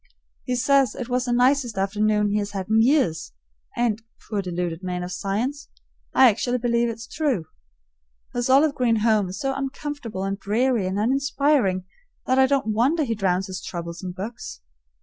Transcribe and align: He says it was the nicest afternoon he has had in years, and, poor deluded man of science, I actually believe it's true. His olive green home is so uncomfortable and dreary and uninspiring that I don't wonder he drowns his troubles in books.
He 0.45 0.55
says 0.55 0.95
it 0.95 1.09
was 1.09 1.25
the 1.25 1.31
nicest 1.31 1.77
afternoon 1.77 2.31
he 2.31 2.39
has 2.39 2.53
had 2.53 2.69
in 2.69 2.81
years, 2.81 3.33
and, 3.77 4.01
poor 4.27 4.41
deluded 4.41 4.81
man 4.81 5.03
of 5.03 5.11
science, 5.11 5.69
I 6.11 6.27
actually 6.27 6.57
believe 6.57 6.89
it's 6.89 7.05
true. 7.05 7.45
His 8.33 8.49
olive 8.49 8.73
green 8.73 9.01
home 9.05 9.29
is 9.29 9.39
so 9.39 9.53
uncomfortable 9.53 10.23
and 10.23 10.39
dreary 10.39 10.87
and 10.87 10.97
uninspiring 10.97 11.85
that 12.25 12.39
I 12.39 12.47
don't 12.47 12.73
wonder 12.73 13.03
he 13.03 13.13
drowns 13.13 13.45
his 13.45 13.61
troubles 13.61 14.03
in 14.03 14.11
books. 14.13 14.61